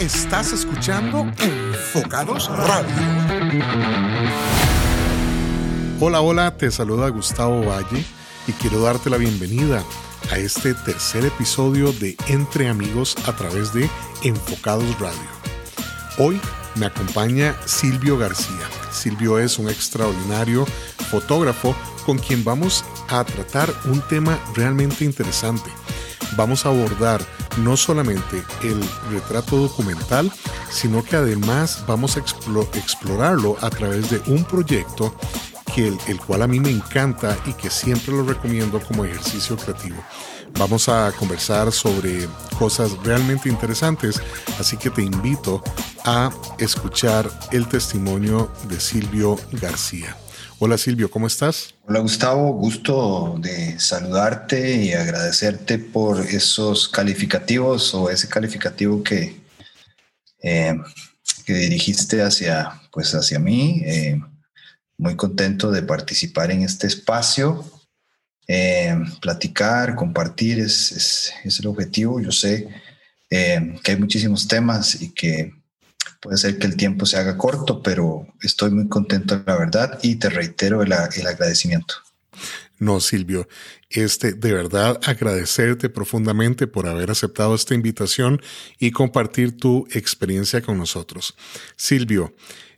[0.00, 2.88] Estás escuchando Enfocados Radio.
[6.00, 8.02] Hola, hola, te saluda Gustavo Valle
[8.46, 9.84] y quiero darte la bienvenida
[10.30, 13.90] a este tercer episodio de Entre Amigos a través de
[14.22, 15.18] Enfocados Radio.
[16.16, 16.40] Hoy
[16.76, 18.70] me acompaña Silvio García.
[18.90, 20.64] Silvio es un extraordinario
[21.10, 21.76] fotógrafo
[22.06, 25.70] con quien vamos a tratar un tema realmente interesante.
[26.36, 27.20] Vamos a abordar
[27.58, 28.80] no solamente el
[29.10, 30.32] retrato documental,
[30.70, 35.14] sino que además vamos a explorarlo a través de un proyecto
[35.74, 40.02] que el, cual a mí me encanta y que siempre lo recomiendo como ejercicio creativo.
[40.58, 44.20] Vamos a conversar sobre cosas realmente interesantes,
[44.58, 45.62] así que te invito
[46.04, 50.16] a escuchar el testimonio de Silvio García.
[50.58, 51.74] Hola Silvio, ¿cómo estás?
[51.90, 59.40] Hola Gustavo, gusto de saludarte y agradecerte por esos calificativos o ese calificativo que,
[60.40, 60.78] eh,
[61.44, 63.82] que dirigiste hacia, pues hacia mí.
[63.84, 64.20] Eh,
[64.98, 67.64] muy contento de participar en este espacio.
[68.46, 72.20] Eh, platicar, compartir es, es, el objetivo.
[72.20, 72.68] Yo sé
[73.28, 75.59] que hay muchísimos temas y que
[76.20, 80.16] Puede ser que el tiempo se haga corto, pero estoy muy contento, la verdad, y
[80.16, 81.94] te reitero el, agradecimiento.
[82.78, 83.48] No, Silvio,
[83.88, 88.40] este, de verdad agradecerte profundamente por haber aceptado esta invitación
[88.78, 91.36] y compartir tu experiencia con nosotros.
[91.76, 92.34] Silvio,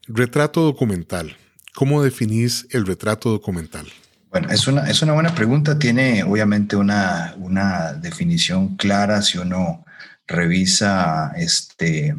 [0.07, 1.37] retrato documental.
[1.75, 3.87] ¿Cómo definís el retrato documental?
[4.31, 5.79] Bueno, es una, es una buena pregunta.
[5.79, 9.85] Tiene obviamente una, una definición clara si uno
[10.27, 12.15] revisa este,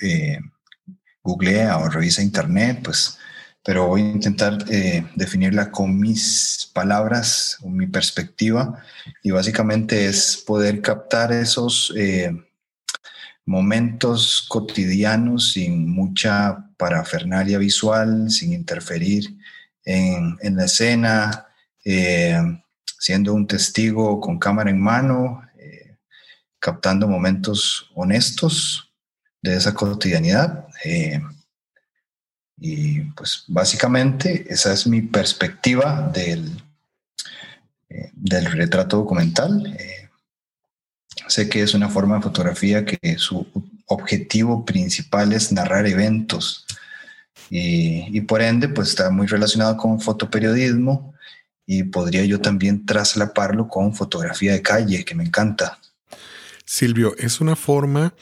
[0.00, 0.38] eh,
[1.22, 3.18] googlea o revisa internet, pues,
[3.64, 8.82] pero voy a intentar eh, definirla con mis palabras, con mi perspectiva,
[9.22, 12.34] y básicamente es poder captar esos eh,
[13.44, 19.36] momentos cotidianos sin mucha parafernalia visual, sin interferir
[19.84, 21.46] en, en la escena,
[21.84, 22.40] eh,
[22.98, 25.42] siendo un testigo con cámara en mano,
[26.60, 28.87] captando momentos honestos,
[29.42, 30.66] de esa cotidianidad.
[30.84, 31.20] Eh,
[32.56, 36.62] y pues básicamente esa es mi perspectiva del,
[37.88, 39.76] eh, del retrato documental.
[39.78, 40.08] Eh,
[41.28, 43.46] sé que es una forma de fotografía que su
[43.86, 46.66] objetivo principal es narrar eventos
[47.50, 51.14] y, y por ende pues está muy relacionado con fotoperiodismo
[51.66, 55.78] y podría yo también traslaparlo con fotografía de calle, que me encanta.
[56.64, 58.14] Silvio, es una forma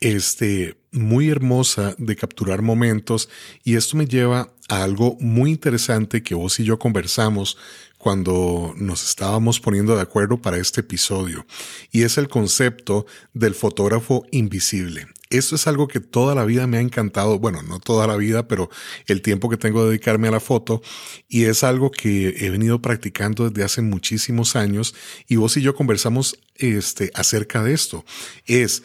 [0.00, 3.28] este, muy hermosa de capturar momentos
[3.64, 7.56] y esto me lleva a algo muy interesante que vos y yo conversamos
[7.98, 11.44] cuando nos estábamos poniendo de acuerdo para este episodio
[11.90, 15.06] y es el concepto del fotógrafo invisible.
[15.30, 18.48] Esto es algo que toda la vida me ha encantado, bueno, no toda la vida,
[18.48, 18.70] pero
[19.06, 20.80] el tiempo que tengo de dedicarme a la foto
[21.28, 24.94] y es algo que he venido practicando desde hace muchísimos años
[25.26, 28.06] y vos y yo conversamos este acerca de esto.
[28.46, 28.82] Es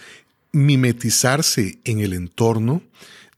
[0.53, 2.81] mimetizarse en el entorno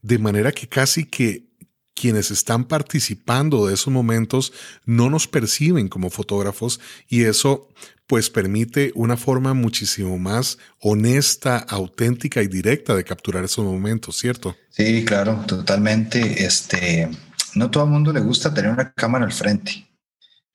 [0.02, 1.46] de manera que casi que
[1.94, 4.52] quienes están participando de esos momentos
[4.84, 6.78] no nos perciben como fotógrafos
[7.08, 7.68] y eso
[8.06, 14.54] pues permite una forma muchísimo más honesta, auténtica y directa de capturar esos momentos, ¿cierto?
[14.70, 16.44] Sí, claro, totalmente.
[16.44, 17.08] Este,
[17.54, 19.88] no todo el mundo le gusta tener una cámara al frente.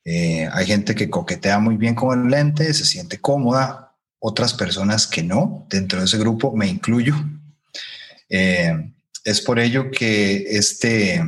[0.06, 3.91] Eh, hay gente que coquetea muy bien con el lente, se siente cómoda,
[4.22, 5.68] otras personas que no.
[5.70, 7.16] Dentro de ese grupo me incluyo.
[8.30, 8.94] Eh,
[9.26, 11.22] es por ello que este,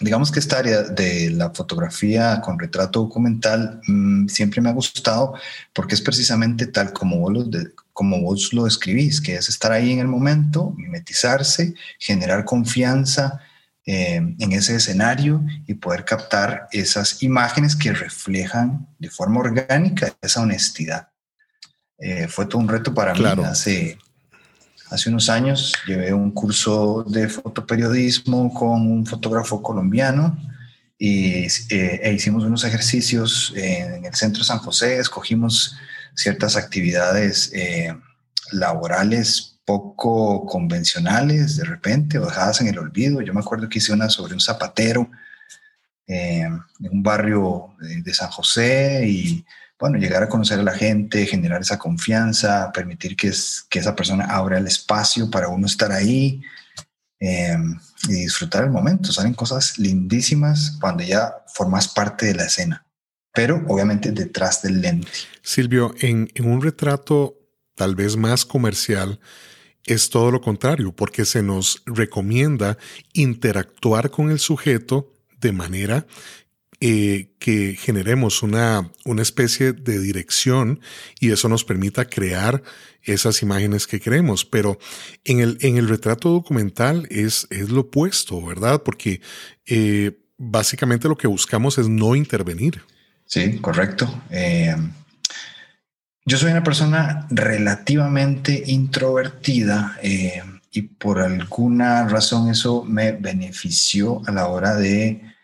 [0.00, 5.34] digamos que esta área de la fotografía con retrato documental mm, siempre me ha gustado
[5.72, 7.44] porque es precisamente tal como vos, lo
[7.92, 13.40] como vos lo describís, que es estar ahí en el momento, mimetizarse, generar confianza
[13.86, 20.42] eh, en ese escenario y poder captar esas imágenes que reflejan de forma orgánica esa
[20.42, 21.08] honestidad.
[21.98, 23.24] Eh, fue todo un reto para mí.
[23.44, 23.98] Hace,
[24.90, 30.38] hace unos años llevé un curso de fotoperiodismo con un fotógrafo colombiano
[30.98, 35.76] y, eh, e hicimos unos ejercicios en el centro de San José, escogimos
[36.14, 37.94] ciertas actividades eh,
[38.52, 43.20] laborales poco convencionales de repente o dejadas en el olvido.
[43.20, 45.10] Yo me acuerdo que hice una sobre un zapatero
[46.06, 49.44] en un barrio de San José y
[49.78, 53.94] bueno, llegar a conocer a la gente, generar esa confianza, permitir que, es, que esa
[53.94, 56.42] persona abra el espacio para uno estar ahí
[57.18, 57.78] em,
[58.08, 59.12] y disfrutar el momento.
[59.12, 62.86] Salen cosas lindísimas cuando ya formas parte de la escena,
[63.34, 65.12] pero obviamente detrás del lente.
[65.42, 67.36] Silvio, en, en un retrato
[67.74, 69.20] tal vez más comercial,
[69.84, 72.76] es todo lo contrario, porque se nos recomienda
[73.12, 76.06] interactuar con el sujeto de manera
[76.80, 80.80] eh, que generemos una, una especie de dirección
[81.20, 82.62] y eso nos permita crear
[83.02, 84.44] esas imágenes que queremos.
[84.44, 84.78] Pero
[85.24, 88.82] en el, en el retrato documental es, es lo opuesto, ¿verdad?
[88.82, 89.20] Porque
[89.66, 92.82] eh, básicamente lo que buscamos es no intervenir.
[93.24, 94.22] Sí, correcto.
[94.30, 94.76] Eh,
[96.24, 104.48] yo soy una persona relativamente introvertida y por alguna razón eso me benefició a la
[104.48, 105.35] hora de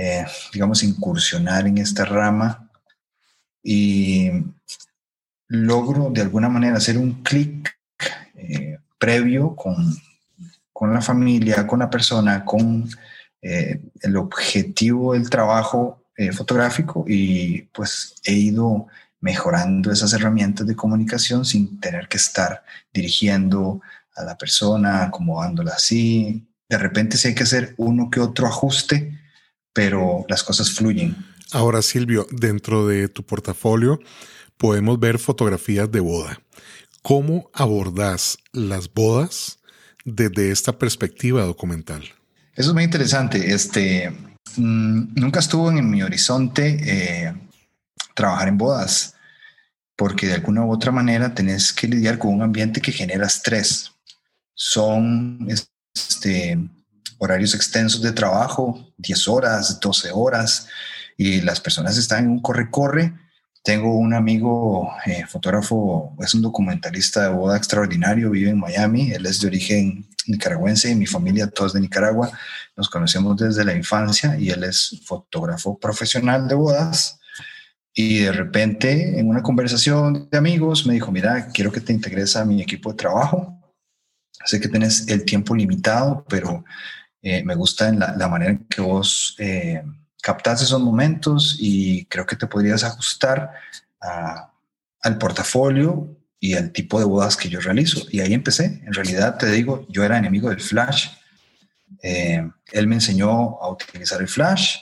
[0.00, 2.70] eh, digamos, incursionar en esta rama
[3.64, 4.30] y
[5.48, 7.76] logro de alguna manera hacer un clic
[8.36, 9.74] eh, previo con,
[10.72, 12.88] con, la familia, con la persona, con
[13.42, 18.86] eh, el objetivo del trabajo fotográfico y pues he ido
[19.20, 23.80] mejorando esas herramientas de comunicación sin tener que estar dirigiendo
[24.14, 26.46] a la persona, acomodándola así.
[26.68, 29.17] De repente si hay que hacer uno que otro ajuste,
[29.72, 31.16] pero las cosas fluyen.
[31.52, 34.00] Ahora, Silvio, dentro de tu portafolio
[34.56, 36.40] podemos ver fotografías de boda.
[37.02, 39.60] ¿Cómo abordas las bodas
[40.04, 42.02] desde esta perspectiva documental?
[42.54, 43.54] Eso es muy interesante.
[43.54, 44.10] Este,
[44.56, 47.34] mm, nunca estuvo en mi horizonte eh,
[48.14, 49.14] trabajar en bodas,
[49.96, 53.92] porque de alguna u otra manera tenés que lidiar con un ambiente que genera estrés.
[54.54, 55.46] Son
[55.94, 56.58] este,
[57.18, 60.68] horarios extensos de trabajo, 10 horas, 12 horas,
[61.16, 63.12] y las personas están en un corre-corre.
[63.62, 69.26] Tengo un amigo eh, fotógrafo, es un documentalista de boda extraordinario, vive en Miami, él
[69.26, 72.30] es de origen nicaragüense y mi familia todos de Nicaragua,
[72.76, 77.18] nos conocemos desde la infancia y él es fotógrafo profesional de bodas.
[77.94, 82.36] Y de repente, en una conversación de amigos, me dijo, mira, quiero que te integres
[82.36, 83.58] a mi equipo de trabajo.
[84.44, 86.64] Sé que tienes el tiempo limitado, pero
[87.22, 89.82] eh, me gusta la, manera en que vos eh,
[90.22, 93.52] captas esos momentos y creo que te podrías ajustar
[95.00, 98.06] al portafolio y al tipo de bodas que yo realizo.
[98.10, 98.80] Y ahí empecé.
[98.86, 101.08] En realidad, te digo, yo era enemigo del flash.
[102.02, 104.76] Eh, él me enseñó a utilizar el flash.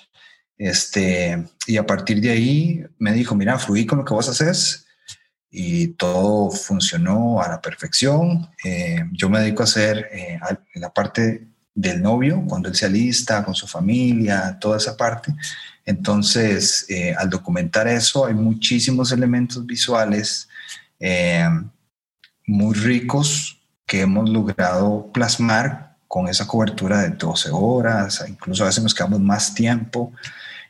[0.58, 4.86] Este, y a partir de ahí me dijo, mira, fluí con lo que vos haces
[5.50, 8.50] y todo funcionó a la perfección.
[9.12, 10.10] yo me dedico a hacer
[10.74, 11.46] la parte
[11.76, 15.32] del novio, cuando él se alista con su familia, toda esa parte.
[15.84, 20.49] Entonces, eh, al documentar eso, hay muchísimos elementos visuales
[20.99, 21.49] eh,
[22.46, 28.82] muy ricos que hemos logrado plasmar con esa cobertura de 12 horas, incluso a veces
[28.82, 30.12] nos quedamos más tiempo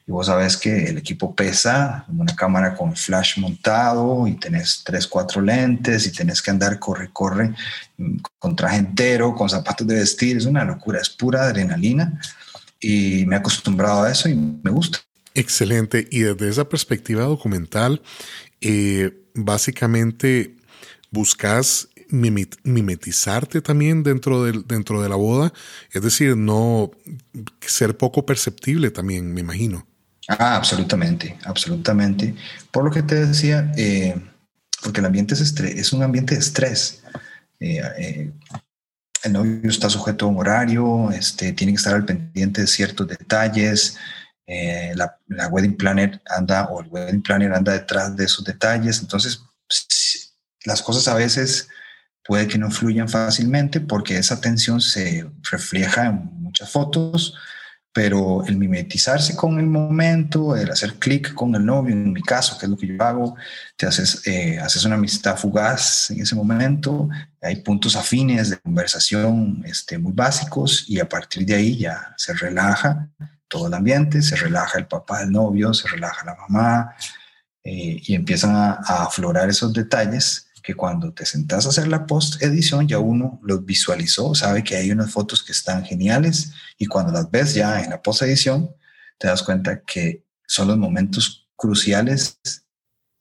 [0.07, 5.07] y vos sabes que el equipo pesa, una cámara con flash montado y tenés tres,
[5.07, 7.53] cuatro lentes y tenés que andar corre, corre
[7.97, 12.21] mm, con traje entero, con zapatos de vestir, es una locura, es pura adrenalina
[12.81, 15.01] y me he acostumbrado a eso y me gusta.
[15.35, 16.07] Excelente.
[16.11, 18.01] Y desde esa perspectiva documental,
[18.61, 20.57] eh, básicamente
[21.11, 25.53] buscas mimetizarte también dentro de, dentro de la boda,
[25.91, 26.93] es decir, no
[27.61, 29.85] ser poco perceptible también, me imagino.
[30.29, 32.35] Ah, absolutamente, absolutamente.
[32.71, 34.21] Por lo que te decía, eh,
[34.83, 37.03] porque el ambiente es, es un ambiente de estrés.
[37.61, 38.33] Eh, eh,
[39.23, 43.07] el novio está sujeto a un horario, este, tiene que estar al pendiente de ciertos
[43.07, 43.97] detalles.
[44.47, 49.01] la, la, wedding planner anda o el wedding planner anda detrás de esos detalles.
[49.01, 49.43] Entonces,
[50.65, 51.69] las cosas a veces
[52.25, 57.35] puede que no fluyan fácilmente porque esa tensión se refleja en muchas fotos
[57.97, 62.59] pero el mimetizarse con el momento, el hacer clic con el novio, en mi caso,
[62.59, 63.37] que es lo que yo hago,
[63.75, 67.09] te haces, eh, haces una amistad fugaz en ese momento,
[67.41, 72.35] hay puntos afines de conversación este, muy básicos y a partir de ahí ya se
[72.35, 73.09] relaja
[73.49, 76.95] todo el ambiente, se relaja el papá del novio, se relaja la mamá
[77.65, 82.07] eh, y empiezan a, a aflorar esos detalles que cuando te sentás a hacer la
[82.07, 86.87] post edición ya uno los visualizó, sabe que hay unas fotos que están geniales y
[86.87, 88.75] cuando las ves ya en la post edición
[89.17, 92.41] te das cuenta que son los momentos cruciales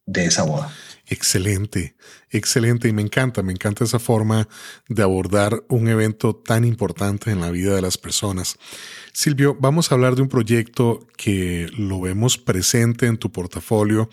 [0.08, 0.72] de esa boda.
[1.08, 1.96] Excelente,
[2.32, 4.48] excelente y me encanta, me encanta esa forma
[4.90, 8.58] de abordar un evento tan importante en la vida de las personas.
[9.14, 14.10] Silvio, vamos a hablar de un proyecto que lo vemos presente en tu portafolio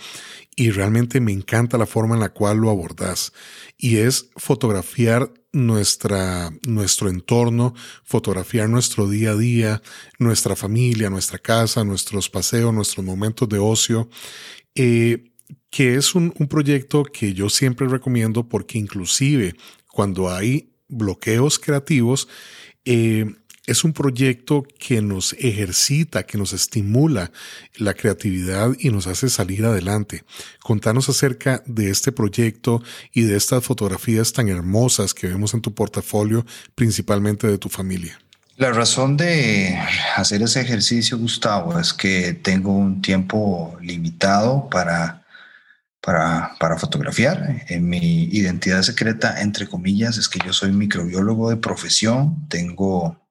[0.54, 3.32] y realmente me encanta la forma en la cual lo abordas
[3.78, 9.82] y es fotografiar nuestra, nuestro entorno, fotografiar nuestro día a día,
[10.18, 14.10] nuestra familia, nuestra casa, nuestros paseos, nuestros momentos de ocio.
[14.74, 15.31] Eh,
[15.72, 19.54] que es un, proyecto que yo siempre recomiendo porque inclusive
[19.88, 22.28] cuando hay bloqueos creativos,
[22.84, 23.24] eh,
[23.66, 27.32] es un proyecto que nos ejercita, que nos estimula
[27.76, 30.24] la creatividad y nos hace salir adelante.
[30.60, 35.72] Contanos acerca de este proyecto y de estas fotografías tan hermosas que vemos en tu
[35.74, 38.20] portafolio, principalmente de tu familia.
[38.56, 39.78] La razón de
[40.16, 45.21] hacer ese ejercicio, Gustavo, es que tengo un tiempo limitado para,
[46.02, 47.64] para, para fotografiar.
[47.68, 53.22] En mi identidad secreta, entre comillas, es que yo soy microbiólogo de profesión, tengo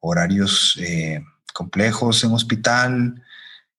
[0.00, 1.22] horarios eh,
[1.52, 3.22] complejos en hospital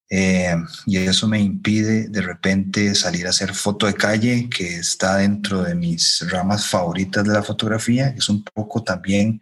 [0.10, 0.56] eh,
[0.86, 5.64] y eso me impide de repente salir a hacer foto de calle, que está dentro
[5.64, 9.40] de mis ramas favoritas de la fotografía, es un poco también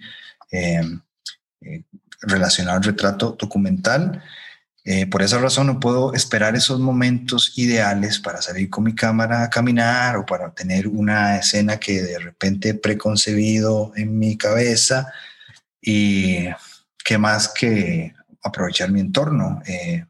[0.52, 0.82] eh,
[2.22, 4.22] relacionado al retrato documental.
[5.12, 9.50] Por esa razón no puedo esperar esos momentos ideales para salir con mi cámara a
[9.50, 15.12] caminar o para tener una escena que de repente he preconcebido en mi cabeza
[15.82, 16.48] y
[17.04, 19.62] ¿qué más que aprovechar mi entorno?
[19.66, 20.06] Eh,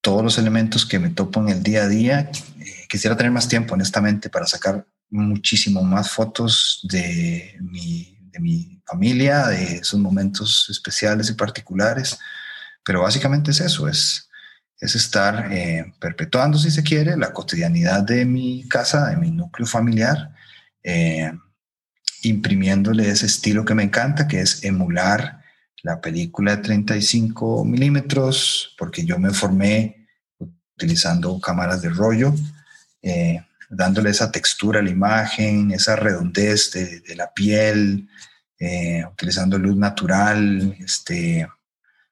[0.00, 2.30] todos los elementos que me topo en el día a día.
[2.60, 8.80] Eh, quisiera tener más tiempo, honestamente, para sacar muchísimo más fotos de mi, de mi
[8.86, 12.18] familia, de esos momentos especiales y particulares.
[12.88, 14.30] Pero básicamente es eso, es,
[14.80, 19.66] es estar eh, perpetuando, si se quiere, la cotidianidad de mi casa, de mi núcleo
[19.66, 20.32] familiar,
[22.22, 25.42] imprimiéndole ese estilo que me encanta, que es emular
[25.82, 30.08] la película de 35 milímetros, porque yo me formé
[30.74, 32.34] utilizando cámaras de rollo,
[33.02, 38.08] eh, dándole esa textura a la imagen, esa redondez de, la piel,
[38.58, 41.46] eh, utilizando luz natural, este,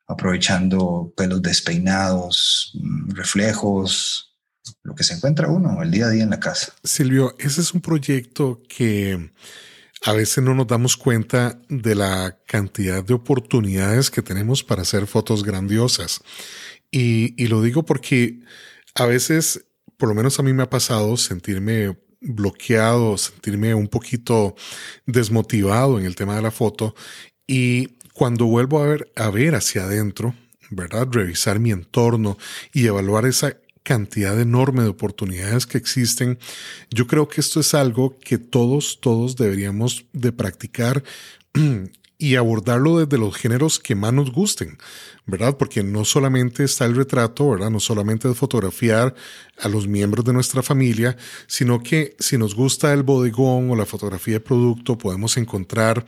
[0.06, 4.36] aprovechando pelos despeinados, mm, reflejos,
[4.82, 6.72] lo que se encuentra uno el día a día en la casa.
[6.82, 9.32] Silvio, ese es un proyecto que
[10.04, 15.06] a veces no nos damos cuenta de la cantidad de oportunidades que tenemos para hacer
[15.06, 16.20] fotos grandiosas.
[16.90, 18.40] Y, lo digo porque
[18.94, 24.54] a veces, por lo menos a mí me ha pasado sentirme bloqueado, sentirme un poquito
[25.06, 26.94] desmotivado en el tema de la foto.
[27.46, 30.34] Y cuando vuelvo a ver, a ver hacia adentro,
[30.70, 31.06] ¿verdad?
[31.10, 32.38] Revisar mi entorno
[32.72, 36.38] y evaluar esa cantidad enorme de oportunidades que existen.
[36.90, 41.04] Yo creo que esto es algo que todos, todos deberíamos de practicar
[42.18, 44.78] y abordarlo desde los géneros que más nos gusten.
[45.26, 45.56] ¿Verdad?
[45.56, 47.70] Porque no solamente está el retrato, ¿verdad?
[47.70, 49.14] No solamente es fotografiar
[49.58, 51.16] a los miembros de nuestra familia,
[51.48, 56.06] sino que si nos gusta el bodegón o la fotografía de producto, podemos encontrar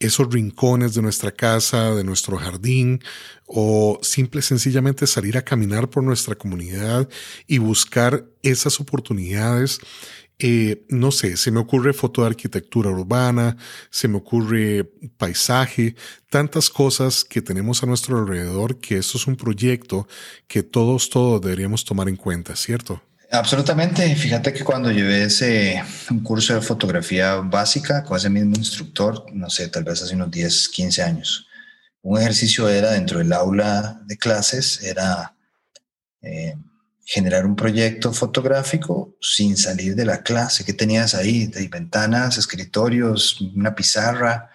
[0.00, 3.00] esos rincones de nuestra casa, de nuestro jardín,
[3.46, 7.08] o simple sencillamente salir a caminar por nuestra comunidad
[7.46, 9.80] y buscar esas oportunidades
[10.38, 13.56] eh, no sé, se me ocurre foto de arquitectura urbana,
[13.90, 14.84] se me ocurre
[15.16, 15.96] paisaje,
[16.28, 20.06] tantas cosas que tenemos a nuestro alrededor que esto es un proyecto
[20.46, 23.02] que todos, todos deberíamos tomar en cuenta, ¿cierto?
[23.30, 24.14] Absolutamente.
[24.14, 25.82] Fíjate que cuando llevé ese
[26.22, 30.68] curso de fotografía básica con ese mismo instructor, no sé, tal vez hace unos 10,
[30.68, 31.46] 15 años,
[32.02, 35.34] un ejercicio era dentro del aula de clases, era
[36.22, 36.56] eh,
[37.08, 40.64] generar un proyecto fotográfico sin salir de la clase.
[40.64, 41.46] ¿Qué tenías ahí?
[41.46, 44.50] De ventanas, escritorios, una pizarra,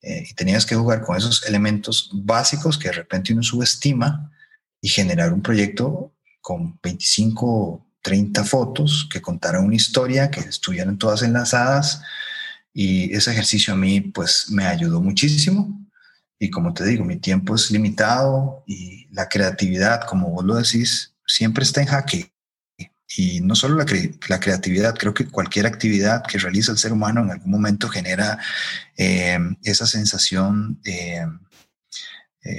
[0.00, 4.32] eh, y tenías que jugar con esos elementos básicos que de repente uno subestima
[4.80, 11.22] y generar un proyecto con 25, 30 fotos que contaran una historia, que estuvieran todas
[11.22, 12.02] enlazadas.
[12.72, 15.78] Y ese ejercicio a mí pues me ayudó muchísimo.
[16.38, 21.11] Y como te digo, mi tiempo es limitado y la creatividad, como vos lo decís,
[21.26, 22.32] siempre está en jaque.
[23.14, 27.30] Y no solo la, creatividad, creo que cualquier actividad que realiza el ser humano en
[27.30, 28.38] algún momento genera
[28.96, 31.26] eh, esa sensación eh,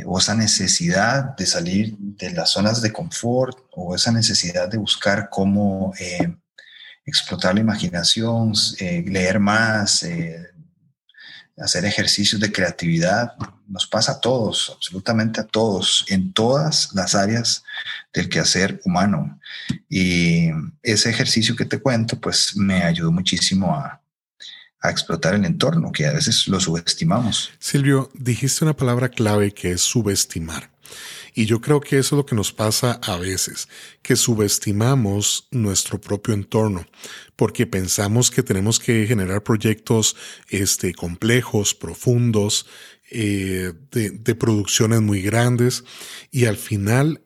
[0.06, 5.28] o esa necesidad de salir de las zonas de confort o esa necesidad de buscar
[5.32, 6.36] cómo eh,
[7.04, 10.06] explotar la imaginación, leer más,
[11.58, 13.34] hacer ejercicios de creatividad.
[13.68, 17.64] Nos pasa a todos, absolutamente a todos, en todas las áreas
[18.14, 19.40] del quehacer humano.
[19.90, 20.50] Y
[20.82, 24.02] ese ejercicio que te cuento, pues me ayudó muchísimo a,
[24.82, 27.52] a explotar el entorno, que a veces lo subestimamos.
[27.60, 30.70] Silvio, dijiste una palabra clave que es subestimar.
[31.34, 33.68] Y yo creo que eso es lo que nos pasa a veces,
[34.02, 36.86] que subestimamos nuestro propio entorno,
[37.36, 40.16] porque pensamos que tenemos que generar proyectos
[40.50, 42.68] este, complejos, profundos,
[43.12, 45.84] eh, de, de producciones muy grandes,
[46.32, 47.22] y al final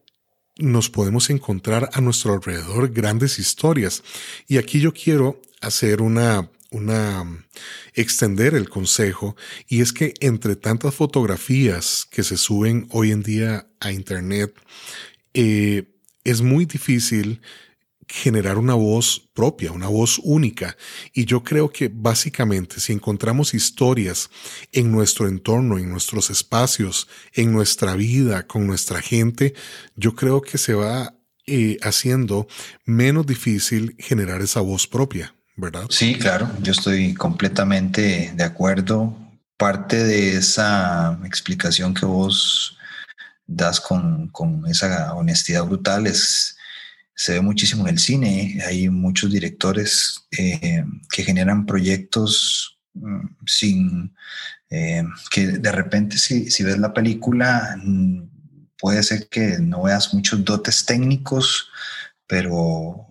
[0.59, 4.03] nos podemos encontrar a nuestro alrededor grandes historias.
[4.47, 7.45] Y aquí yo quiero hacer una, una
[7.93, 9.35] extender el consejo
[9.67, 14.53] y es que entre tantas fotografías que se suben hoy en día a internet
[15.33, 15.91] eh,
[16.23, 17.41] es muy difícil
[18.07, 20.77] generar una voz propia, una voz única.
[21.13, 24.29] Y yo creo que básicamente si encontramos historias
[24.71, 29.53] en nuestro entorno, en nuestros espacios, en nuestra vida, con nuestra gente,
[29.95, 31.15] yo creo que se va
[31.45, 32.47] eh, haciendo
[32.85, 35.35] menos difícil generar esa voz propia,
[35.89, 39.17] Sí, claro, yo estoy completamente de acuerdo.
[39.57, 42.77] Parte de esa explicación que vos
[43.47, 46.57] das con, con esa honestidad brutal es
[47.15, 48.59] se ve muchísimo en el cine.
[48.67, 54.15] Hay muchos directores eh, que generan proyectos mm, sin
[54.69, 58.21] eh, que de repente si, si, ves la película mm,
[58.77, 61.69] puede ser que no veas muchos dotes técnicos,
[62.27, 63.07] pero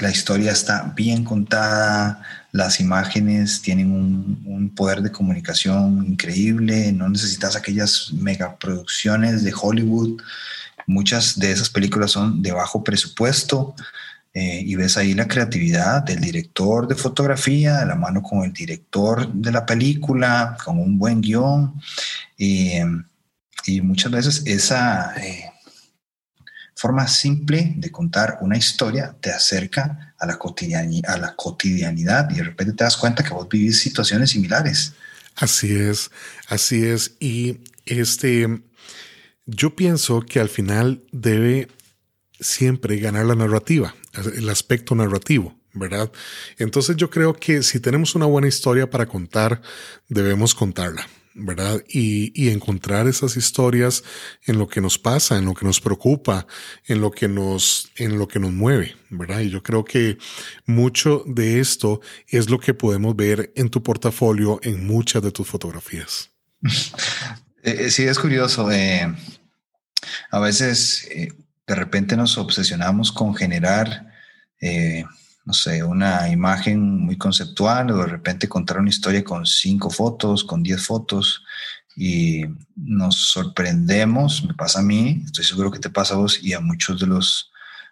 [0.00, 7.56] la historia está bien contada, las imágenes tienen un, poder de comunicación increíble, no necesitas
[7.56, 10.20] aquellas megaproducciones de Hollywood
[10.90, 13.76] Muchas de esas películas son de bajo presupuesto
[14.34, 18.52] eh, y ves ahí la creatividad del director de fotografía, de la mano con el
[18.52, 21.80] director de la película, con un buen guion.
[22.36, 22.80] Y,
[23.82, 25.49] muchas veces esa eh,
[26.80, 32.84] forma simple de contar una historia te acerca a la, cotidianidad, y de repente te
[32.84, 34.94] das cuenta que vos vivís situaciones similares.
[35.36, 36.10] Así es,
[36.48, 37.16] así es.
[37.20, 38.62] Y este,
[39.44, 41.68] yo pienso que al final debe
[42.40, 43.94] siempre ganar la narrativa,
[44.34, 46.10] el aspecto narrativo, ¿verdad?
[46.56, 49.60] Entonces yo creo que si tenemos una buena historia para contar,
[50.08, 51.06] debemos contarla.
[51.34, 51.82] ¿Verdad?
[51.88, 54.02] Y, encontrar esas historias
[54.46, 56.46] en lo que nos pasa, en lo que nos preocupa,
[56.86, 59.40] en lo que nos, en lo que nos mueve, ¿verdad?
[59.40, 60.18] Y yo creo que
[60.66, 65.46] mucho de esto es lo que podemos ver en tu portafolio en muchas de tus
[65.46, 66.30] fotografías.
[67.62, 68.72] Eh, eh, sí, es curioso.
[68.72, 69.06] Eh,
[70.30, 71.06] a veces
[71.66, 74.10] de repente nos obsesionamos con generar,
[75.44, 80.44] no sé, una imagen muy conceptual o de repente contar una historia con cinco fotos,
[80.44, 81.42] con diez fotos
[81.96, 82.44] y
[82.76, 86.60] nos sorprendemos, me pasa a mí, estoy seguro que te pasa a vos y a
[86.60, 87.50] muchos de los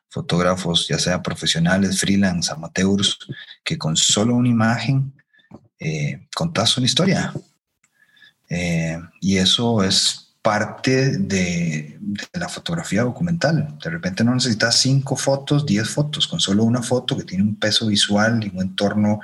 [0.08, 3.18] fotógrafos, ya sea profesionales, freelance, amateurs,
[3.64, 5.12] que con solo una imagen
[5.78, 7.32] eh, contás una historia.
[9.20, 11.98] y eso es parte de,
[12.32, 13.76] la fotografía documental.
[13.82, 17.56] De repente no necesitas cinco fotos, diez fotos, con solo una foto que tiene un
[17.56, 19.20] peso visual y un entorno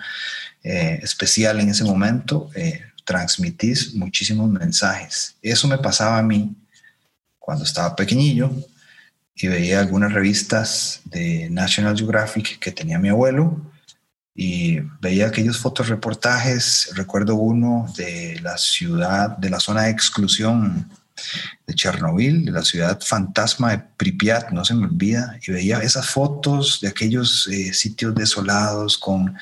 [0.62, 5.36] eh, especial en ese momento, eh, transmitís muchísimos mensajes.
[5.42, 6.54] Eso me pasaba a mí
[7.38, 8.50] cuando estaba pequeñillo
[9.34, 13.60] y veía algunas revistas de National Geographic que tenía mi abuelo
[14.34, 16.90] y veía aquellos fotoreportajes.
[16.94, 20.90] Recuerdo uno de la ciudad, de la zona de exclusión
[21.66, 26.06] de Chernobyl, de la ciudad fantasma de Pripyat, no se me olvida, y veía esas
[26.06, 29.36] fotos de aquellos eh, sitios desolados con,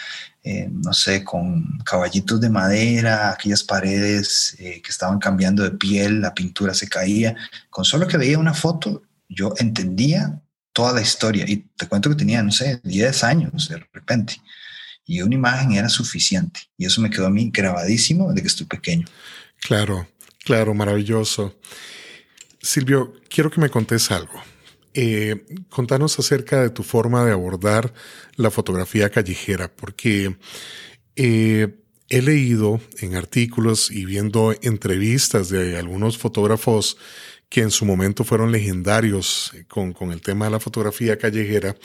[0.45, 6.21] eh, no sé, con caballitos de madera, aquellas paredes eh, que estaban cambiando de piel,
[6.21, 7.35] la pintura se caía.
[7.71, 10.41] Con solo que veía una foto, yo entendía
[10.73, 14.41] toda la historia y te cuento que tenía, no sé, 10 años de repente.
[15.05, 16.61] Y una imagen era suficiente.
[16.79, 19.07] Y eso me quedó a mí grabadísimo de que estoy pequeño.
[19.61, 20.09] Claro,
[20.45, 21.57] Claro, maravilloso.
[22.61, 24.41] Silvio, quiero que me contes algo.
[24.95, 27.95] Eh, contanos acerca de tu forma de abordar
[28.37, 30.37] la fotografía callejera, porque
[31.17, 31.69] eh,
[32.09, 36.99] he leído en artículos y viendo entrevistas de algunos fotógrafos
[37.49, 41.77] que en su momento fueron legendarios con, con, el tema de la fotografía callejera,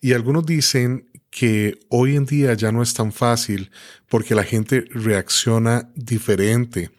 [0.00, 3.70] y algunos dicen que hoy en día ya no es tan fácil
[4.08, 6.90] porque la gente reacciona diferente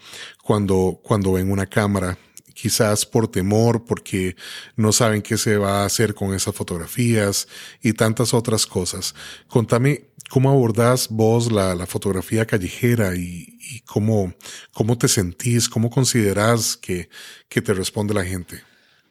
[0.42, 2.18] cuando, cuando ven una cámara,
[2.54, 4.36] quizás por temor, porque
[4.76, 7.48] no saben qué se va a hacer con esas fotografías
[7.82, 9.14] y tantas otras cosas.
[9.48, 14.34] Contame cómo abordás vos la, fotografía callejera y, cómo,
[14.72, 17.10] cómo te sentís, cómo considerás que,
[17.50, 18.62] que te responde la gente.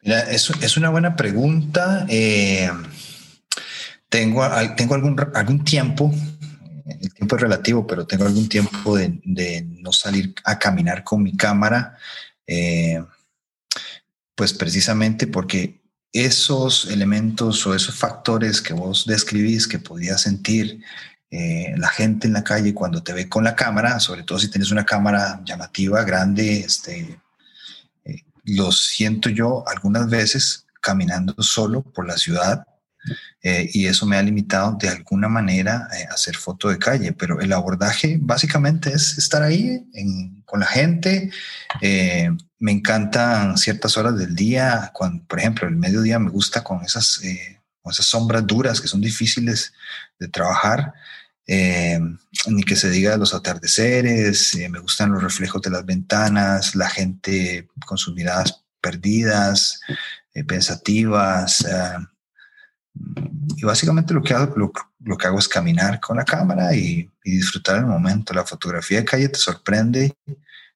[0.03, 2.07] Es, es una buena pregunta.
[2.09, 2.71] Eh,
[4.11, 4.46] tengo,
[4.77, 6.12] tengo algún, algún tiempo
[7.01, 11.37] el tiempo es relativo, pero tengo algún tiempo de, no salir a caminar con mi
[11.37, 11.96] cámara,
[12.46, 13.03] eh,
[14.35, 15.81] pues precisamente porque
[16.12, 20.83] esos elementos o esos factores que vos describís que podía sentir
[21.31, 24.51] eh, la gente en la calle cuando te ve con la cámara, sobre todo si
[24.51, 27.20] tienes una cámara llamativa, grande, este,
[28.05, 32.64] eh, lo siento yo algunas veces caminando solo por la ciudad
[33.43, 37.13] eh, y eso me ha limitado de alguna manera eh, a hacer foto de calle,
[37.13, 39.87] pero el abordaje básicamente es estar ahí
[40.45, 41.31] con la gente.
[41.81, 46.85] Eh, me encantan ciertas horas del día, cuando, por ejemplo, el mediodía me gusta con
[46.85, 47.21] esas,
[47.81, 49.73] con esas sombras duras que son difíciles
[50.19, 50.93] de trabajar.
[51.47, 57.69] ni que se diga los atardeceres, me gustan los reflejos de las ventanas, la gente
[57.87, 59.81] con sus miradas perdidas,
[60.47, 61.65] pensativas,
[63.57, 67.77] y básicamente lo que hago, lo, que hago es caminar con la cámara y, disfrutar
[67.77, 68.33] el momento.
[68.33, 70.17] La fotografía de calle te sorprende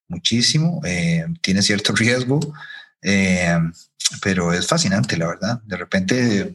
[0.07, 2.39] muchísimo, eh, tiene cierto riesgo,
[3.03, 3.59] eh,
[4.23, 5.61] pero es fascinante, la verdad.
[5.65, 6.55] De repente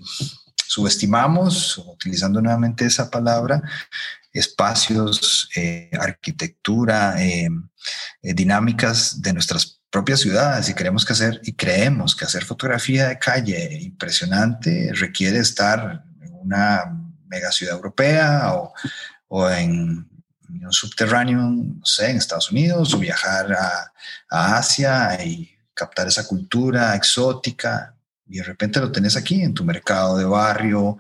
[0.68, 3.62] subestimamos, utilizando nuevamente esa palabra,
[4.32, 7.16] espacios, eh, arquitectura,
[8.22, 13.20] dinámicas de nuestras propias ciudades y queremos que hacer y creemos que hacer fotografía de
[13.20, 16.96] calle impresionante requiere estar en una
[17.28, 18.74] mega ciudad europea o,
[19.28, 20.08] o en,
[20.50, 23.94] un subterráneo, no sé, en Estados Unidos o viajar a,
[24.30, 27.96] a, Asia y captar esa cultura exótica.
[28.28, 30.98] Y de repente lo tenés aquí en tu mercado de barrio,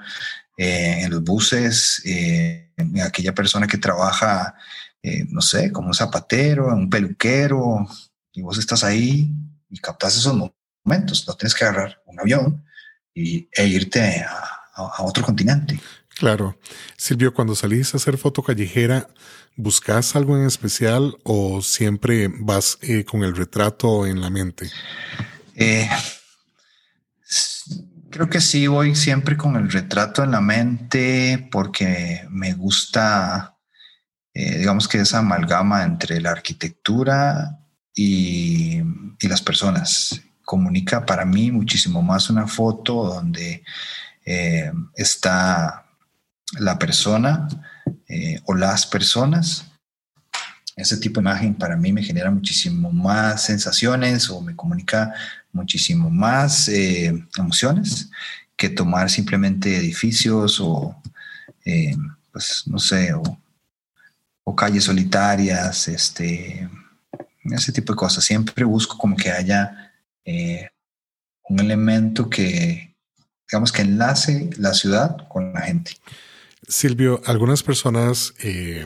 [0.55, 4.53] eh, en los buses, eh, en aquella persona que trabaja,
[5.01, 7.87] eh, no sé, como un zapatero, un peluquero,
[8.31, 9.31] y vos estás ahí
[9.69, 10.35] y captas esos
[10.85, 11.27] momentos.
[11.27, 12.63] No tienes que agarrar un avión
[13.13, 14.55] y, e irte a,
[14.99, 15.77] otro continente.
[16.15, 16.57] Claro.
[16.95, 19.09] Silvio, cuando salís a hacer foto callejera,
[19.57, 24.69] ¿buscas algo en especial o siempre vas eh, con el retrato en la mente?
[25.55, 25.89] Eh,
[28.09, 33.57] creo que sí, voy siempre con el retrato en la mente porque me gusta,
[34.33, 37.59] eh, digamos que esa amalgama entre la arquitectura
[37.95, 38.81] y,
[39.21, 40.21] las personas.
[40.43, 43.63] Comunica para mí muchísimo más una foto donde
[44.25, 45.85] eh, está
[46.57, 47.47] la persona
[48.07, 49.71] eh, o las personas.
[50.75, 55.13] Ese tipo de imagen para mí me genera muchísimo más sensaciones o me comunica
[55.51, 58.09] muchísimo más eh, emociones
[58.55, 60.99] que tomar simplemente edificios o,
[62.31, 63.21] pues, no sé, o,
[64.43, 66.67] o calles solitarias, este,
[67.53, 68.23] ese tipo de cosas.
[68.23, 69.93] Siempre busco como que haya
[70.25, 70.69] eh,
[71.47, 72.95] un elemento que,
[73.49, 75.91] digamos, que enlace la ciudad con la gente.
[76.67, 78.85] Silvio, algunas personas, eh,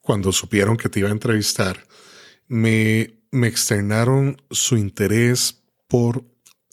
[0.00, 1.84] cuando supieron que te iba a entrevistar,
[2.46, 6.24] me, me externaron su interés por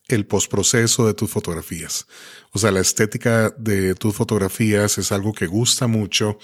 [0.07, 2.05] el postproceso de tus fotografías.
[2.51, 6.37] O sea, la estética de tus fotografías es algo que gusta mucho.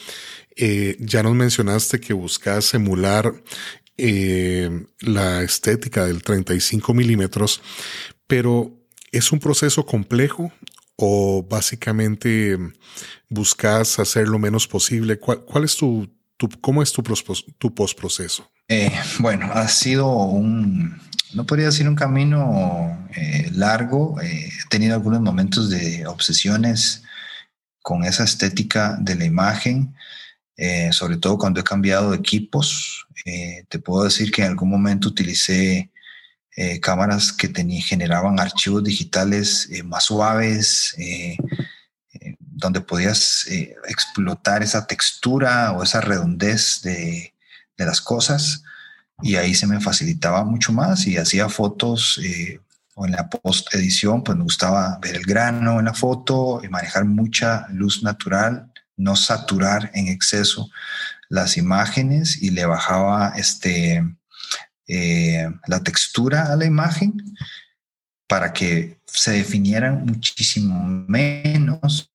[0.56, 3.32] Eh, ya nos mencionaste que buscas emular
[4.04, 7.62] eh, la estética del 35 milímetros,
[8.26, 8.76] pero
[9.12, 10.52] es un proceso complejo
[10.96, 12.58] o básicamente
[13.30, 15.20] buscas hacer lo menos posible.
[15.20, 16.10] ¿Cuál, es tu,
[16.62, 17.04] cómo es tu,
[17.60, 18.52] tu postproceso?
[18.68, 21.00] Eh, bueno, ha sido un,
[21.36, 24.20] no podría decir un camino eh, largo.
[24.22, 27.04] he tenido algunos momentos de obsesiones
[27.84, 29.96] con esa estética de la imagen.
[30.63, 33.08] Eh, sobre todo cuando he cambiado de equipos.
[33.26, 35.89] Eh, te puedo decir que en algún momento utilicé
[36.56, 40.95] eh, cámaras que generaban archivos digitales más suaves,
[42.38, 43.47] donde podías
[43.88, 47.34] explotar esa textura o esa redondez de,
[47.76, 48.62] de, las cosas.
[49.24, 52.19] Y ahí se me facilitaba mucho más y hacía fotos
[52.93, 56.67] o en la post edición, pues me gustaba ver el grano en la foto y
[56.67, 60.69] manejar mucha luz natural no saturar en exceso
[61.30, 64.04] las imágenes y le bajaba este,
[64.88, 67.13] eh, la textura a la imagen
[68.27, 72.12] para que se definieran muchísimo menos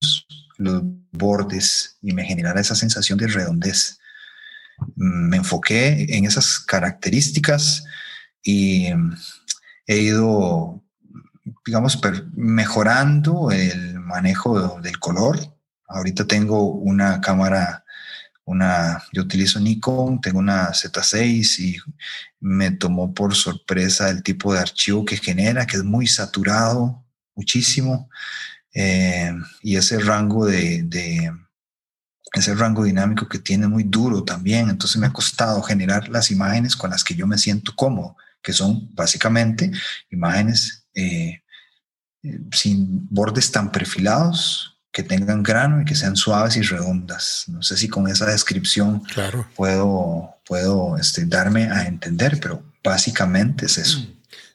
[0.58, 3.98] los bordes y me generara esa sensación de redondez.
[4.94, 7.84] Me enfoqué en esas características
[8.42, 8.88] y
[9.86, 10.82] he ido,
[11.64, 11.98] digamos,
[12.34, 15.55] mejorando el manejo del color
[15.88, 17.84] Ahorita tengo una cámara,
[18.44, 21.78] una, yo utilizo Nikon, tengo una Z6 y
[22.40, 28.08] me tomó por sorpresa el tipo de archivo que genera, que es muy saturado, muchísimo,
[28.74, 30.86] eh, y ese rango de,
[32.32, 34.68] ese rango dinámico que tiene muy duro también.
[34.68, 38.52] Entonces me ha costado generar las imágenes con las que yo me siento cómodo, que
[38.52, 39.70] son básicamente
[40.10, 41.42] imágenes eh,
[42.22, 47.44] eh, sin bordes tan perfilados, que tengan grano y que sean suaves y redondas.
[47.48, 49.46] No sé si con esa descripción claro.
[49.54, 53.98] puedo, puedo este, darme a entender, pero básicamente es eso.
[53.98, 54.06] Mm.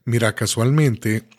[0.06, 1.30] Mira, casualmente,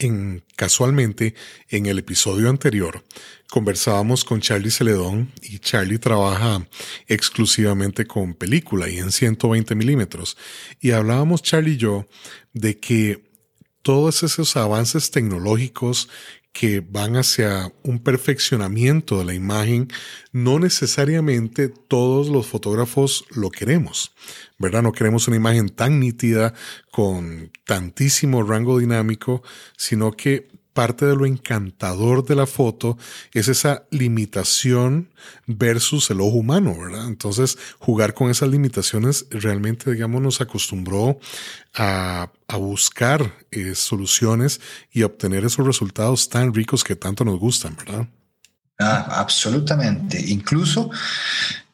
[0.00, 1.36] En, casualmente,
[1.68, 3.04] en el episodio anterior,
[3.48, 6.66] conversábamos con Charlie Celedón y Charlie trabaja
[7.06, 10.36] exclusivamente con película y en 120 milímetros.
[10.80, 12.08] Y hablábamos Charlie y yo
[12.52, 13.30] de que
[13.82, 16.08] todos esos avances tecnológicos
[16.52, 19.88] que van hacia un perfeccionamiento de la imagen,
[20.32, 24.14] no necesariamente todos los fotógrafos lo queremos,
[24.58, 24.82] ¿verdad?
[24.82, 26.52] No queremos una imagen tan nítida
[26.90, 29.42] con tantísimo rango dinámico,
[29.76, 32.98] sino que parte de lo encantador de la foto
[33.32, 35.10] es esa limitación
[35.46, 37.06] versus el ojo humano, ¿verdad?
[37.06, 41.18] Entonces, jugar con esas limitaciones realmente, digamos, nos acostumbró
[41.74, 48.06] a, buscar eh, soluciones y obtener esos resultados tan ricos que tanto nos gustan, ¿verdad?
[48.78, 50.20] Ah, absolutamente.
[50.20, 50.90] Incluso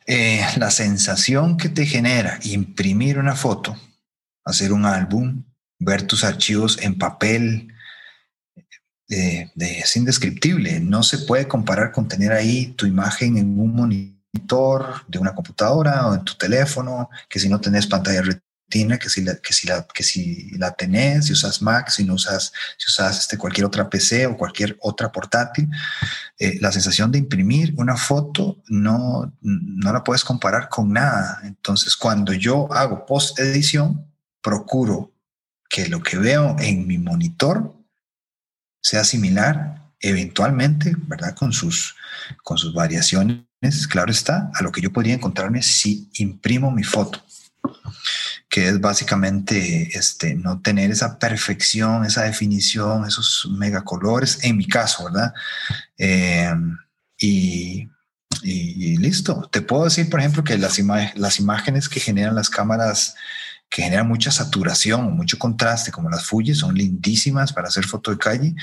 [0.06, 3.76] eh, la sensación que te genera imprimir una foto,
[4.44, 5.42] hacer un álbum,
[5.78, 7.74] ver tus archivos en papel,
[9.08, 10.80] es indescriptible.
[10.80, 16.06] No se puede comparar con tener ahí tu imagen en un monitor de una computadora
[16.06, 19.66] o en tu teléfono, que si no tenés pantalla retina, que si la, que si
[19.66, 23.64] la, que si la tenés, si usas Mac, si no usas, si usas este, cualquier
[23.64, 25.70] otra PC o cualquier otra portátil,
[26.38, 31.40] eh, la sensación de imprimir una foto no, no la puedes comparar con nada.
[31.44, 34.06] Entonces, cuando yo hago post edición,
[34.42, 35.12] procuro
[35.70, 37.77] que lo que veo en mi monitor
[38.80, 41.34] sea similar eventualmente, ¿verdad?
[41.34, 41.96] Con sus,
[42.42, 43.44] con sus variaciones,
[43.90, 47.22] claro está, a lo que yo podría encontrarme si imprimo mi foto,
[48.48, 55.04] que es básicamente este, no tener esa perfección, esa definición, esos megacolores, en mi caso,
[55.04, 55.32] ¿verdad?
[55.98, 56.54] Eh,
[57.20, 57.88] y,
[58.42, 59.48] y, listo.
[59.50, 60.78] Te puedo decir, por ejemplo, que las
[61.40, 63.16] imágenes que generan las cámaras
[63.68, 68.18] que generan mucha saturación, mucho contraste, como las Fuji, son lindísimas para hacer foto de
[68.18, 68.54] calle,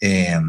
[0.00, 0.40] eh,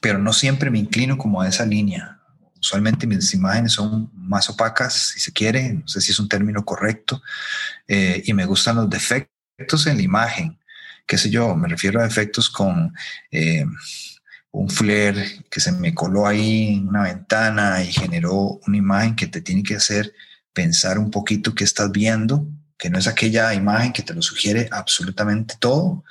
[0.00, 2.20] pero no siempre me inclino como a esa línea.
[2.60, 6.64] Usualmente mis imágenes son más opacas, si se quiere, no sé si es un término
[6.64, 7.22] correcto,
[7.86, 10.58] eh, y me gustan los defectos en la imagen,
[11.06, 12.94] qué sé yo, me refiero a defectos con...
[13.30, 13.64] Eh,
[14.54, 19.26] un flare que se me coló ahí en una ventana y generó una imagen que
[19.26, 20.14] te tiene que hacer
[20.52, 22.46] pensar un poquito qué estás viendo
[22.78, 26.04] que no es aquella imagen que te lo sugiere absolutamente todo,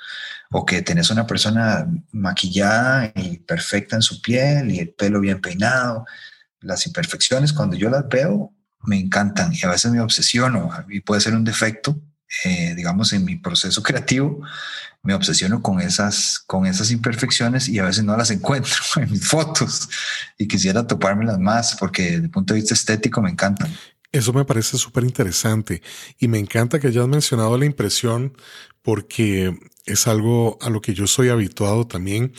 [0.50, 5.40] o que tenés una persona maquillada y perfecta en su piel y el pelo bien
[5.40, 6.06] peinado.
[6.60, 8.52] Las imperfecciones, cuando yo las veo,
[8.84, 12.00] me encantan y a veces me obsesiono y puede ser un defecto,
[12.44, 14.42] eh, digamos, en mi proceso creativo,
[15.02, 19.26] me obsesiono con esas, con esas imperfecciones y a veces no las encuentro en mis
[19.26, 19.88] fotos
[20.38, 23.70] y quisiera topármelas más porque desde el punto de vista estético me encantan.
[24.14, 25.82] Eso me parece súper interesante
[26.20, 28.36] y me encanta que hayas mencionado la impresión
[28.80, 29.52] porque
[29.86, 32.32] es algo a lo que yo soy habituado también.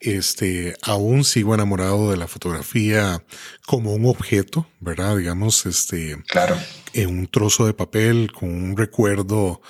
[0.00, 3.22] Este, aún sigo enamorado de la fotografía
[3.64, 5.18] como un objeto, ¿verdad?
[5.18, 6.58] Digamos, este, claro.
[6.94, 9.62] en un trozo de papel con un recuerdo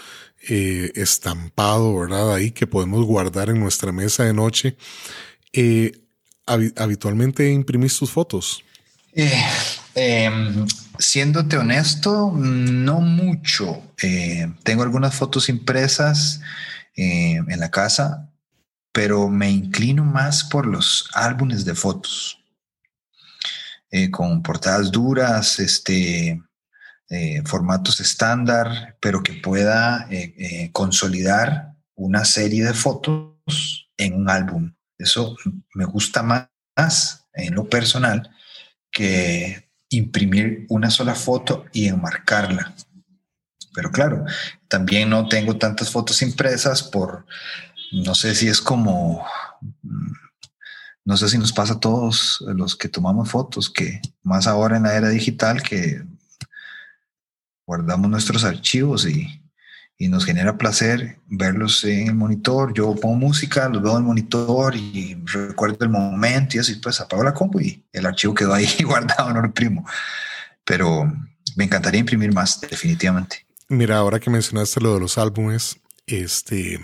[0.48, 2.32] eh, estampado, ¿verdad?
[2.36, 4.78] Ahí que podemos guardar en nuestra mesa de noche.
[5.52, 5.92] Eh,
[6.46, 8.64] habitualmente imprimís tus fotos.
[9.12, 9.44] Eh,
[9.94, 10.66] em,
[11.00, 13.82] siéndote honesto, no mucho.
[14.02, 16.40] Eh, tengo algunas fotos impresas
[16.96, 18.30] eh, en la casa,
[18.92, 22.36] pero me inclino más por los álbumes de fotos.
[24.12, 26.40] con portadas duras, este,
[27.44, 30.08] formatos estándar, pero que pueda
[30.72, 34.72] consolidar una serie de fotos en un álbum.
[34.96, 35.36] Eso
[35.74, 38.30] me gusta más en lo personal
[38.92, 42.74] que imprimir una sola foto y enmarcarla.
[43.74, 44.24] Pero claro,
[44.68, 47.26] también no tengo tantas fotos impresas por,
[47.92, 49.24] no sé si es como,
[49.82, 50.12] mm,
[51.04, 54.84] no sé si nos pasa a todos los que tomamos fotos, que más ahora en
[54.84, 56.04] la era digital que
[57.66, 59.42] guardamos nuestros archivos y
[60.00, 62.72] y nos genera placer verlos en el monitor.
[62.72, 67.02] Yo pongo música, los veo en el monitor y recuerdo el momento y así, pues
[67.02, 69.86] apago la compu y el archivo quedó ahí guardado, no lo imprimo.
[70.64, 71.04] Pero
[71.54, 73.44] me encantaría imprimir más, definitivamente.
[73.68, 76.80] Mira, ahora que mencionaste lo de los álbumes, este,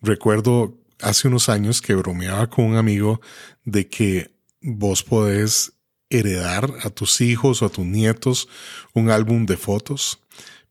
[0.00, 3.20] recuerdo hace unos años que bromeaba con un amigo
[3.64, 4.30] de que
[4.62, 5.72] vos podés
[6.10, 8.48] heredar a tus hijos o a tus nietos
[8.94, 10.20] un álbum de fotos,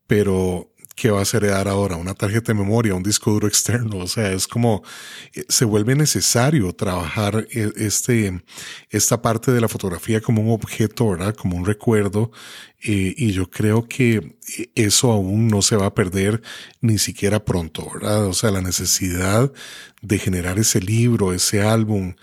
[0.06, 1.96] pero ¿qué vas a heredar ahora?
[1.96, 3.98] Una tarjeta de memoria, un disco duro externo.
[3.98, 4.82] O sea, es como
[5.34, 8.42] eh, se vuelve necesario trabajar eh, este,
[8.90, 11.34] esta parte de la fotografía como un objeto, ¿verdad?
[11.36, 12.32] Como un recuerdo.
[12.82, 14.38] Eh, y yo creo que
[14.74, 16.42] eso aún no se va a perder
[16.80, 18.26] ni siquiera pronto, ¿verdad?
[18.26, 19.52] O sea, la necesidad
[20.02, 22.14] de generar ese libro, ese álbum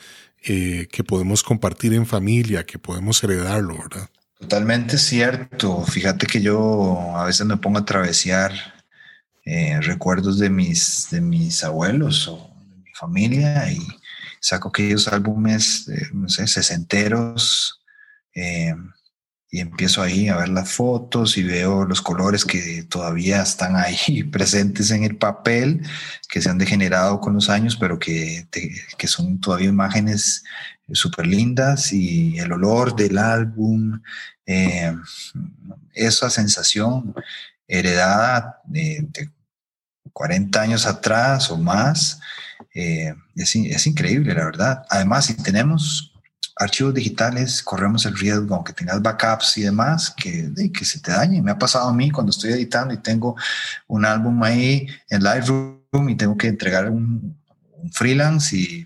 [0.42, 4.10] que podemos compartir en familia, que podemos heredarlo, ¿verdad?
[4.44, 5.86] Totalmente cierto.
[5.86, 8.52] Fíjate que yo a veces me pongo a travesiar
[9.46, 13.80] eh, recuerdos de mis, de mis abuelos o de mi familia y
[14.42, 17.82] saco aquellos álbumes, no sé, sesenteros
[18.36, 18.76] eh,
[19.50, 24.24] y empiezo ahí a ver las fotos y veo los colores que todavía están ahí
[24.32, 25.88] presentes en el papel,
[26.28, 30.44] que se han degenerado con los años, pero que, que son todavía imágenes
[30.92, 34.02] súper lindas y el olor del álbum,
[34.46, 34.94] eh,
[35.94, 37.14] esa sensación
[37.68, 39.08] heredada de,
[40.12, 42.20] 40 años atrás o más,
[42.76, 44.86] eh, es, es, increíble, la verdad.
[44.90, 46.14] Además, si tenemos
[46.56, 51.42] archivos digitales, corremos el riesgo, aunque tengas backups y demás, que, que se te dañe.
[51.42, 53.36] Me ha pasado a mí cuando estoy editando y tengo
[53.88, 57.36] un álbum ahí en Lightroom y tengo que entregar un,
[57.72, 58.86] un freelance y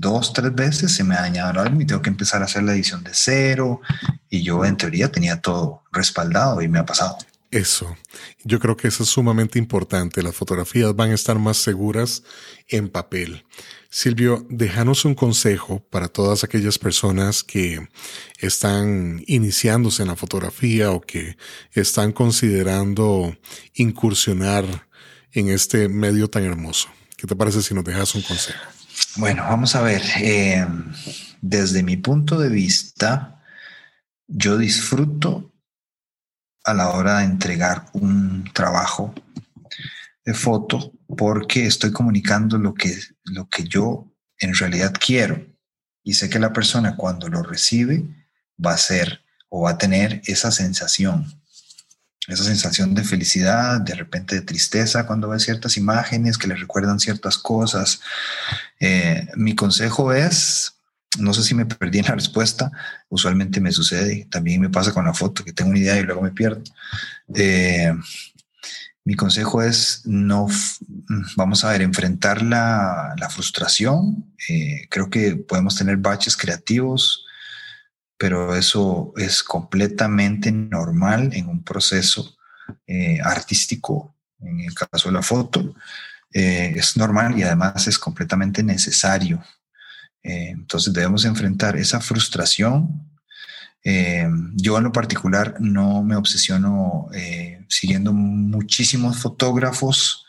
[0.00, 2.72] dos, tres veces se me ha dañado el y tengo que empezar a hacer la
[2.72, 3.80] edición de cero.
[4.28, 7.16] Y yo en teoría tenía todo respaldado y me ha pasado.
[7.50, 7.96] Eso.
[8.44, 10.22] Yo creo que eso es sumamente importante.
[10.22, 12.22] Las fotografías van a estar más seguras
[12.68, 13.44] en papel.
[13.88, 17.88] Silvio, déjanos un consejo para todas aquellas personas que
[18.38, 21.36] están iniciándose en la fotografía o que
[21.72, 23.36] están considerando
[23.74, 24.86] incursionar
[25.32, 26.88] en este medio tan hermoso.
[27.16, 28.60] ¿Qué te parece si nos dejas un consejo?
[29.16, 30.02] Bueno, vamos a ver.
[30.20, 30.66] Eh,
[31.40, 33.42] desde mi punto de vista,
[34.26, 35.52] yo disfruto
[36.64, 39.14] a la hora de entregar un trabajo
[40.24, 45.44] de foto porque estoy comunicando lo que, lo que yo en realidad quiero.
[46.04, 48.04] Y sé que la persona cuando lo recibe
[48.64, 51.39] va a ser o va a tener esa sensación
[52.28, 57.00] esa sensación de felicidad, de repente de tristeza cuando ve ciertas imágenes que le recuerdan
[57.00, 58.00] ciertas cosas.
[58.78, 60.74] Eh, mi consejo es,
[61.18, 62.70] no sé si me perdí en la respuesta,
[63.08, 66.22] usualmente me sucede, también me pasa con la foto, que tengo una idea y luego
[66.22, 66.62] me pierdo.
[67.34, 67.92] Eh,
[69.04, 70.46] mi consejo es no,
[71.36, 74.32] vamos a ver, enfrentar la, la frustración.
[74.48, 77.24] Eh, creo que podemos tener baches creativos,
[78.20, 82.36] pero eso es completamente normal en un proceso
[82.86, 85.74] eh, artístico, en el caso de la foto,
[86.30, 89.42] eh, es normal y además es completamente necesario.
[90.22, 93.08] Eh, entonces debemos enfrentar esa frustración.
[93.82, 97.08] yo en lo particular no me obsesiono
[97.68, 100.26] siguiendo muchísimos fotógrafos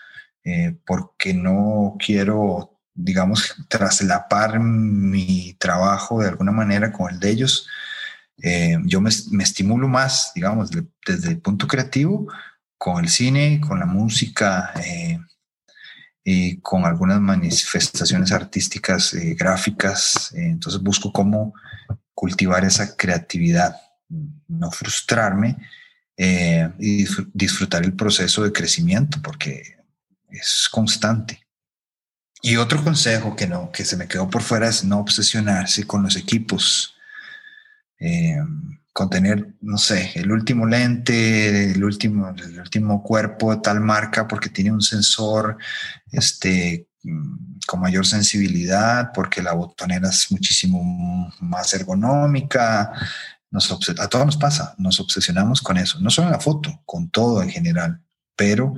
[0.86, 7.67] porque no quiero digamos, traslapar mi trabajo de alguna manera con el de ellos,
[8.41, 10.71] eh, yo me, estimulo más, digamos,
[11.06, 12.27] desde el punto creativo,
[12.77, 15.19] con el cine, con la música eh,
[16.23, 20.32] y con algunas manifestaciones artísticas, eh, gráficas.
[20.34, 21.54] entonces busco cómo
[22.13, 23.75] cultivar esa creatividad,
[24.47, 25.58] no frustrarme
[26.17, 29.63] y disfrutar el proceso de crecimiento, porque
[30.30, 31.47] es constante.
[32.43, 36.04] Y otro consejo que no, que se me quedó por fuera es no obsesionarse con
[36.04, 36.95] los equipos.
[38.02, 38.36] Eh,
[38.94, 44.28] con tener, no sé, el último lente, el último, el último cuerpo de tal marca
[44.28, 45.58] porque tiene un sensor
[46.12, 46.88] este,
[47.66, 52.92] con mayor sensibilidad, porque la botonera es muchísimo más ergonómica.
[53.50, 57.10] Nos a todos nos pasa, nos obsesionamos con eso, no solo en la foto, con
[57.10, 58.02] todo en general,
[58.41, 58.73] pero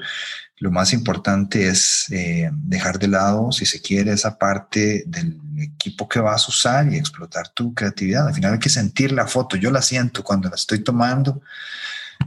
[0.57, 6.09] lo más importante es eh, dejar de lado, si se quiere, esa parte del equipo
[6.09, 8.27] que vas a usar y explotar tu creatividad.
[8.27, 9.55] Al final hay que sentir la foto.
[9.55, 11.41] Yo la siento cuando la estoy tomando.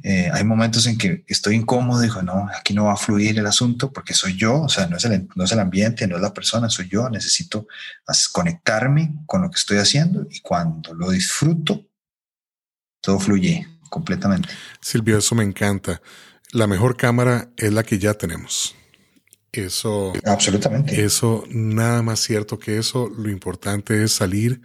[0.03, 3.47] Eh, hay momentos en que estoy incómodo, digo, no, aquí no va a fluir el
[3.47, 6.23] asunto porque soy yo, o sea, no es, el, no es el ambiente, no es
[6.23, 7.67] la persona, soy yo, necesito
[8.33, 11.87] conectarme con lo que estoy haciendo y cuando lo disfruto,
[13.03, 14.49] todo fluye completamente.
[14.81, 16.01] Silvio, eso me encanta
[16.57, 18.75] la mejor cámara es la que ya tenemos.
[19.53, 20.15] Eso.
[20.25, 21.05] Absolutamente.
[21.05, 23.11] Eso, nada más cierto que eso.
[23.17, 24.63] Lo importante es salir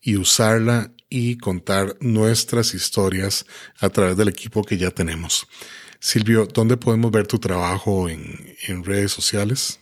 [0.00, 3.46] y usarla y contar nuestras historias
[3.78, 5.46] a través del equipo que ya tenemos.
[6.00, 9.78] Silvio, ¿dónde podemos ver tu trabajo en, redes sociales?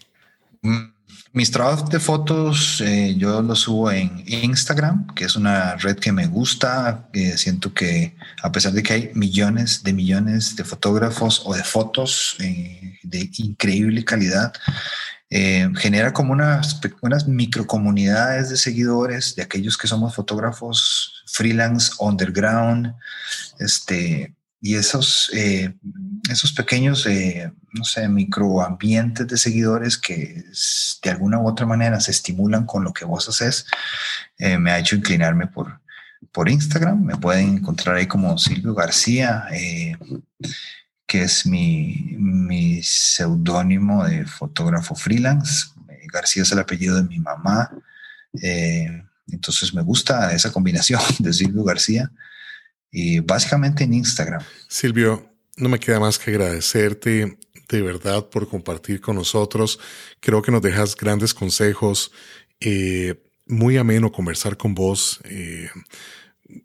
[1.35, 6.13] Mis trabajos de fotos eh, yo los subo en Instagram, que es una red que
[6.13, 7.09] me gusta.
[7.37, 12.37] siento que a pesar de que hay millones de millones de fotógrafos o de fotos
[12.39, 14.53] eh, de increíble calidad,
[15.31, 22.95] eh, genera como unas, unas microcomunidades de seguidores de aquellos que somos fotógrafos freelance, underground,
[23.59, 24.35] este,
[24.65, 25.75] y esos, eh,
[26.31, 30.45] esos pequeños, eh, no sé, microambientes de seguidores que
[31.03, 33.67] de alguna u otra manera se estimulan con lo que vos haces,
[34.39, 35.81] eh, me ha hecho inclinarme por,
[36.31, 37.03] por Instagram.
[37.03, 39.49] Me pueden encontrar ahí como Silvio García,
[41.07, 45.71] que es mi, mi seudónimo de fotógrafo freelance.
[46.13, 47.69] García es el apellido de mi mamá.
[49.27, 52.13] entonces me gusta esa combinación de Silvio García
[52.93, 54.43] y básicamente en Instagram.
[54.69, 55.27] Silvio,
[55.57, 57.39] no me queda más que agradecerte
[57.69, 59.81] de verdad por compartir con nosotros.
[60.21, 62.13] Creo que nos dejas grandes consejos.
[62.61, 63.15] Eh,
[63.47, 65.21] muy ameno conversar con vos.
[65.25, 65.69] Eh,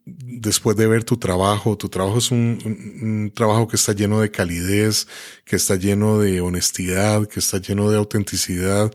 [0.06, 2.60] después de ver tu trabajo, tu trabajo es un,
[3.02, 5.08] un, trabajo que está lleno de calidez,
[5.46, 8.94] que está lleno de honestidad, que está lleno de autenticidad.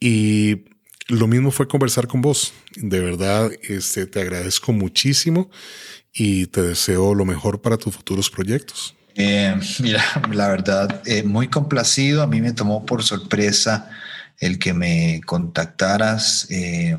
[0.00, 0.64] Y
[1.08, 2.52] lo mismo fue conversar con vos.
[2.76, 5.50] De verdad, este, te agradezco muchísimo
[6.18, 8.94] y te deseo lo mejor para tus futuros proyectos.
[9.14, 10.02] Eh, mira,
[10.32, 12.22] la verdad, eh, muy complacido.
[12.22, 13.88] A mí me tomó por sorpresa
[14.38, 16.96] el que me contactaras eh,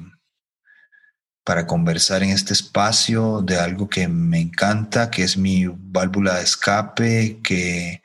[1.43, 6.43] para conversar en este espacio de algo que me encanta, que es mi válvula de
[6.43, 8.01] escape, que,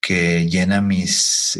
[0.00, 1.58] que llena mis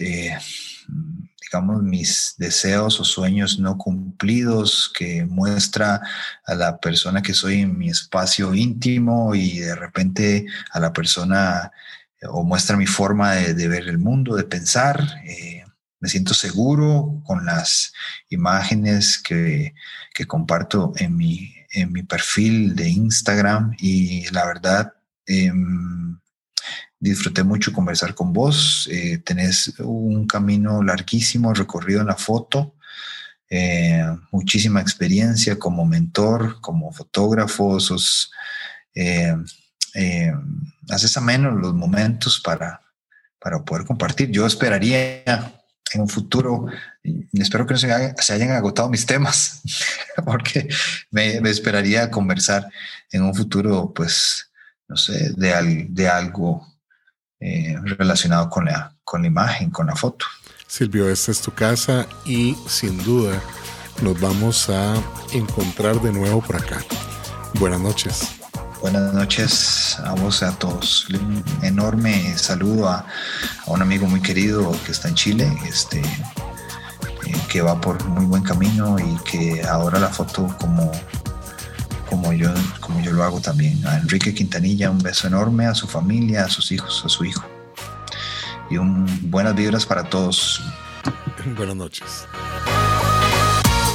[1.63, 6.01] mis deseos o sueños no cumplidos, que muestra
[6.45, 11.71] a la persona que soy en mi espacio íntimo y de repente a la persona
[12.29, 15.03] o muestra mi forma de, ver el mundo, de pensar.
[15.27, 15.65] Eh,
[16.01, 17.93] me siento seguro con las
[18.29, 19.75] imágenes que,
[20.15, 24.93] que comparto en mi, en mi perfil de Instagram y la verdad...
[25.27, 25.53] Eh,
[26.99, 28.89] Disfruté mucho conversar con vos.
[28.91, 32.77] Eh, tenés un camino larguísimo recorrido en la foto.
[33.51, 37.79] Eh, muchísima experiencia como mentor, como fotógrafo.
[37.81, 38.31] Sos,
[38.95, 39.35] eh,
[40.89, 42.81] haces menos los momentos para,
[43.39, 44.31] para poder compartir.
[44.31, 45.23] Yo esperaría
[45.93, 46.67] en un futuro,
[47.33, 49.63] espero que no se, se hayan agotado mis temas,
[50.25, 50.69] porque
[51.11, 52.69] me, me, esperaría conversar
[53.11, 54.51] en un futuro, pues,
[54.89, 56.67] no sé, de, de algo
[57.41, 60.27] eh, relacionado con la, con la imagen, con la foto.
[60.67, 63.41] Silvio, esta es tu casa y sin duda
[64.03, 64.95] nos vamos a
[65.33, 66.83] encontrar de nuevo por acá.
[67.55, 68.41] Buenas noches.
[68.81, 71.09] Buenas noches a vos y a todos.
[71.11, 73.07] Un enorme saludo a,
[73.67, 78.27] a, un amigo muy querido que está en Chile, este, eh, que va por muy
[78.27, 80.93] buen camino y que ahora la foto como
[82.15, 82.49] como yo,
[82.79, 83.85] como yo lo hago también.
[83.87, 87.45] A Enrique Quintanilla, un beso enorme, a su familia, a sus hijos, a su hijo.
[88.71, 90.63] Y un, buenas vibras para todos.
[91.57, 92.27] Buenas noches.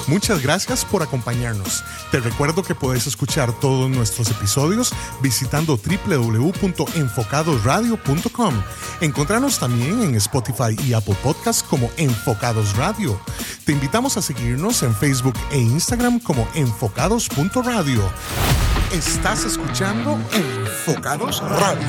[0.10, 1.84] Muchas gracias por acompañarnos.
[2.12, 4.91] Te recuerdo que puedes escuchar todos nuestros episodios
[5.22, 8.53] visitando www.enfocadosradio.com.
[9.01, 13.22] Encontrarnos también en Spotify y Apple Podcasts como Enfocados Radio.
[13.66, 18.01] Te invitamos a seguirnos en Facebook e Instagram como enfocados.radio.
[18.91, 21.86] Estás escuchando Enfocados Radio.